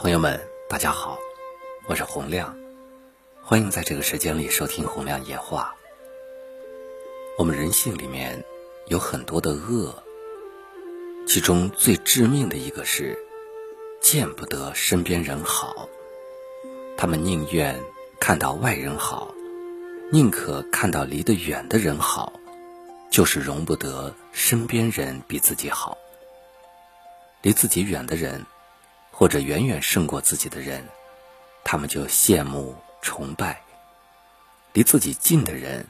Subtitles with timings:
[0.00, 1.18] 朋友们，大家好，
[1.84, 2.56] 我是洪亮，
[3.42, 5.74] 欢迎在这个时间里收听洪亮夜话。
[7.36, 8.42] 我们人性里面
[8.86, 10.02] 有很多的恶，
[11.28, 13.14] 其中最致命的一个是
[14.00, 15.86] 见不得身边人好，
[16.96, 17.78] 他们宁愿
[18.18, 19.34] 看到外人好，
[20.10, 22.32] 宁可看到离得远的人好，
[23.10, 25.98] 就是容不得身边人比自己好。
[27.42, 28.46] 离自己远的人。
[29.10, 30.84] 或者远远胜过自己的人，
[31.64, 33.54] 他们就羡慕崇拜；
[34.72, 35.86] 离自己近的人，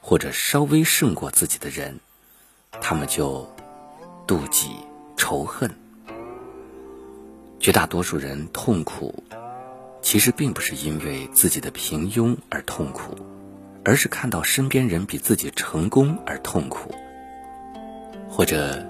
[0.00, 1.98] 或者稍微胜过自己的人，
[2.80, 3.50] 他们就
[4.26, 4.76] 妒忌
[5.16, 5.70] 仇恨。
[7.58, 9.24] 绝大多数人痛苦，
[10.02, 13.16] 其实并不是因为自己的平庸而痛苦，
[13.84, 16.94] 而是看到身边人比自己成功而痛苦，
[18.28, 18.86] 或者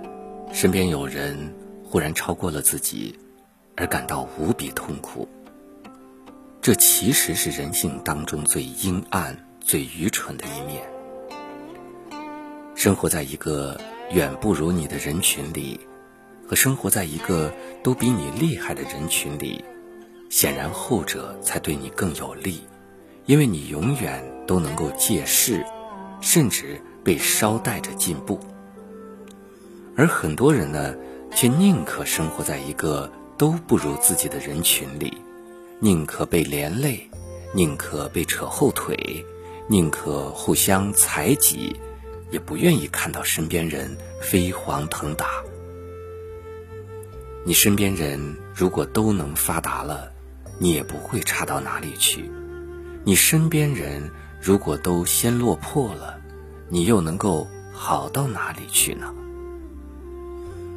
[0.53, 1.55] 身边有人
[1.85, 3.17] 忽然超过了自己。
[3.77, 5.29] 而感到无比痛苦，
[6.63, 10.83] 这其实是人性当中最阴暗、最愚蠢的一面。
[12.75, 13.79] 生活在一个
[14.11, 15.79] 远不如你的人群里，
[16.49, 17.53] 和生活在一个
[17.83, 19.63] 都比你厉害的人群里，
[20.31, 22.63] 显然后者才对你更有利，
[23.27, 25.63] 因为你永远都能够借势，
[26.23, 28.41] 甚至被捎带着进步。
[29.95, 30.95] 而很多人呢，
[31.31, 33.13] 却宁可生活在一个。
[33.39, 35.13] 都不如自己的人群里，
[35.79, 37.09] 宁可被连累，
[37.55, 39.25] 宁可被扯后腿，
[39.69, 41.77] 宁可互相踩挤，
[42.31, 45.43] 也不愿意看到身边人飞黄腾达。
[47.45, 48.19] 你身边人
[48.55, 50.11] 如果都能发达了，
[50.59, 52.23] 你也不会差到哪里去；
[53.05, 56.19] 你身边人如果都先落魄了，
[56.69, 59.15] 你又能够好到哪里去呢？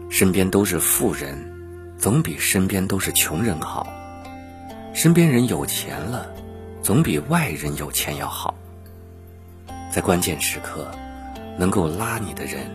[0.09, 1.48] 身边都是富人。
[2.00, 3.86] 总比身边都是穷人好，
[4.94, 6.31] 身边人有钱了，
[6.81, 8.56] 总比外人有钱要好。
[9.91, 10.90] 在关键时刻，
[11.57, 12.72] 能够拉你的人，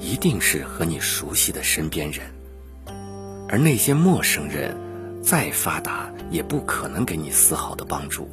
[0.00, 2.26] 一定是和你熟悉的身边人，
[3.48, 4.76] 而那些陌生人，
[5.22, 8.28] 再发达也不可能给你丝毫的帮助。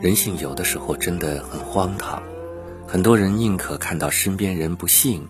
[0.00, 2.22] 人性有的时候真的很荒唐，
[2.86, 5.28] 很多人宁可看到身边人不幸。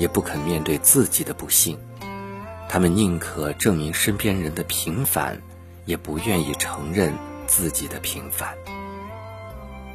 [0.00, 1.78] 也不肯面对自己的不幸，
[2.70, 5.38] 他们宁可证明身边人的平凡，
[5.84, 7.12] 也不愿意承认
[7.46, 8.56] 自己的平凡。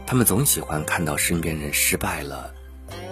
[0.06, 2.54] 他们总喜欢看到身边人失败了，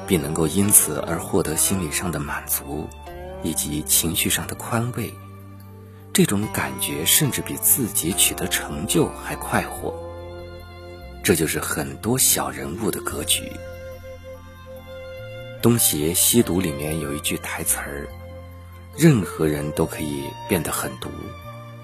[0.05, 2.87] 并能够因此而获得心理上的满足，
[3.41, 5.11] 以及情绪上的宽慰。
[6.13, 9.91] 这种感觉甚至比自己取得成就还快活。
[11.23, 13.41] 这就是很多小人物的格局。
[15.63, 18.05] 《东邪西毒》里面有一句台词儿
[18.97, 21.09] ：“任何人都可以变得狠毒，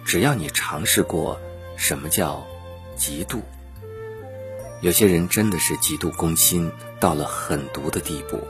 [0.03, 1.39] 只要你尝试过
[1.77, 2.45] 什么叫
[2.97, 3.39] 嫉妒。”
[4.83, 6.69] 有些人真的是嫉妒攻心
[6.99, 8.45] 到了狠毒的地步，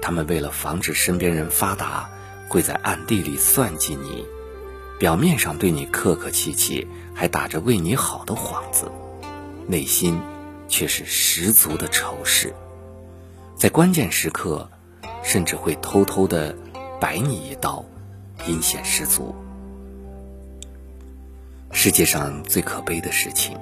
[0.00, 2.08] 他们为了防止身边人发达，
[2.48, 4.24] 会在暗地里算计你，
[4.98, 8.90] 表面上对你客客气气，还打着为你好的幌子，
[9.66, 10.18] 内心
[10.66, 12.54] 却是十足的仇视。
[13.56, 14.68] 在关键时刻，
[15.22, 16.54] 甚至会偷偷的
[17.00, 17.84] 摆你一刀，
[18.46, 19.34] 阴险十足。
[21.70, 23.56] 世界上最可悲的事情，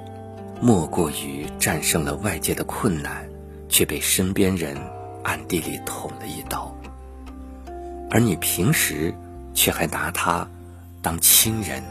[0.59, 3.27] 莫过于战胜了外界的困难，
[3.69, 4.75] 却被身边人
[5.23, 6.75] 暗地里捅了一刀，
[8.09, 9.13] 而你平时
[9.53, 10.47] 却还拿他
[11.01, 11.81] 当亲人、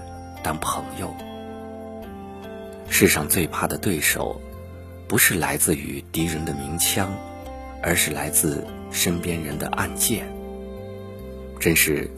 [0.42, 1.14] 当朋友。
[2.88, 4.38] 世上最怕的对手，
[5.08, 7.10] 不是来自于敌人的鸣枪。
[7.82, 10.26] 而是来自身边人的暗箭。
[11.58, 12.10] 真是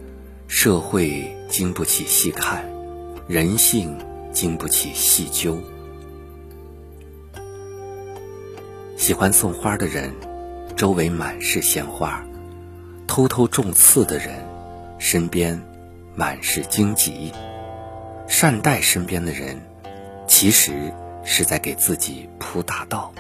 [0.47, 2.65] 社会经不起细看，
[3.27, 3.97] 人性
[4.33, 5.59] 经不起细究。
[8.97, 10.13] 喜欢送花的人，
[10.77, 12.23] 周围满是鲜花；
[13.07, 14.47] 偷偷种刺的人，
[14.99, 15.61] 身边
[16.15, 17.33] 满是荆棘。
[18.27, 19.61] 善待身边的人，
[20.27, 20.91] 其实
[21.23, 23.13] 是在给自己铺大道。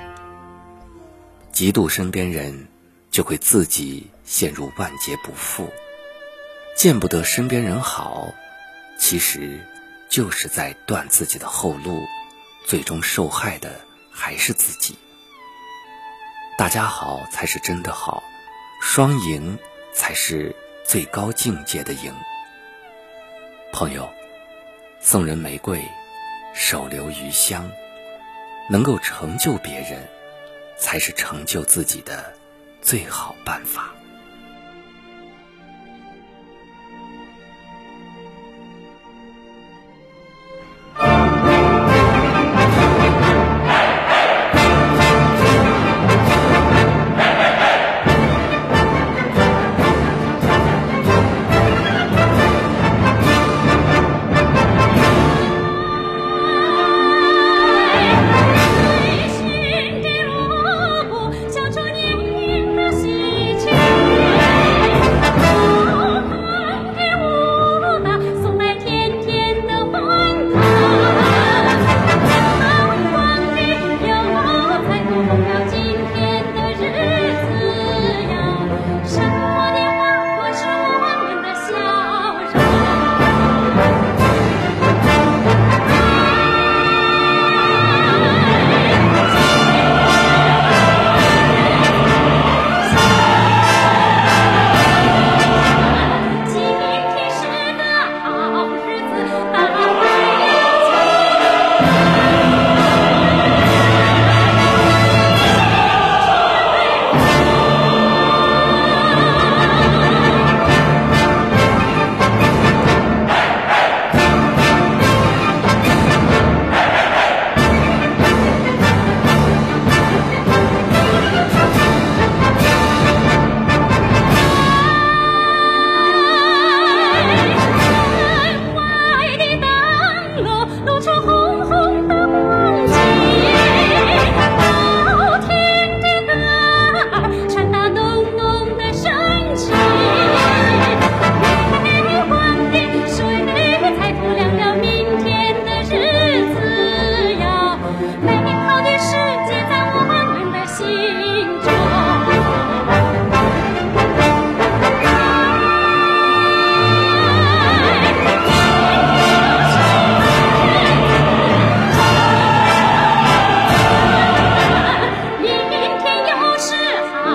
[1.54, 2.66] 嫉妒身边人，
[3.12, 5.66] 就会自己陷入万劫不复；
[6.76, 8.34] 见不得身边人好，
[8.98, 9.60] 其实
[10.08, 12.02] 就是在断自己的后路，
[12.66, 13.80] 最终受害的
[14.10, 14.96] 还是自己。
[16.58, 18.24] 大家好才是真的好，
[18.80, 19.56] 双赢
[19.92, 20.52] 才是
[20.84, 22.12] 最高境界的赢。
[23.72, 24.12] 朋友，
[25.00, 25.80] 送人玫瑰，
[26.52, 27.70] 手留余香，
[28.68, 30.04] 能够成就别人。
[30.84, 32.30] 才是成就自己的
[32.82, 33.93] 最好办法。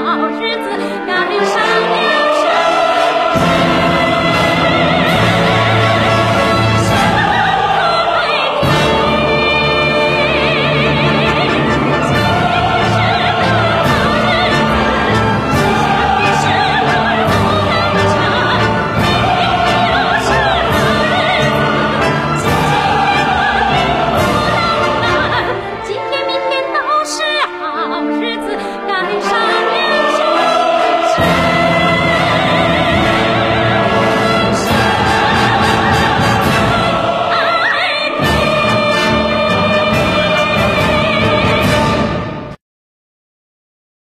[0.10, 0.89] 好日子